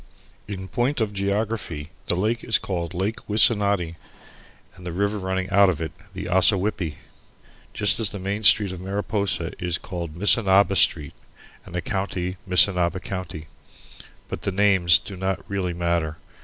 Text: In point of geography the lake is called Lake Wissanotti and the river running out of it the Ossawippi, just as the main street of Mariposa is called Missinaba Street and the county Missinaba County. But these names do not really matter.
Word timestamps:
In 0.47 0.67
point 0.67 0.99
of 0.99 1.13
geography 1.13 1.91
the 2.07 2.15
lake 2.15 2.43
is 2.43 2.57
called 2.57 2.95
Lake 2.95 3.17
Wissanotti 3.29 3.97
and 4.73 4.83
the 4.83 4.91
river 4.91 5.19
running 5.19 5.47
out 5.51 5.69
of 5.69 5.79
it 5.79 5.91
the 6.15 6.27
Ossawippi, 6.27 6.95
just 7.75 7.99
as 7.99 8.09
the 8.09 8.17
main 8.17 8.41
street 8.41 8.71
of 8.71 8.81
Mariposa 8.81 9.51
is 9.59 9.77
called 9.77 10.15
Missinaba 10.15 10.75
Street 10.75 11.13
and 11.65 11.75
the 11.75 11.83
county 11.83 12.37
Missinaba 12.49 12.99
County. 12.99 13.45
But 14.27 14.41
these 14.41 14.55
names 14.55 14.97
do 14.97 15.15
not 15.15 15.47
really 15.47 15.71
matter. 15.71 16.17